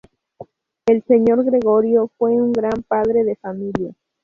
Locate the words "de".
3.23-3.35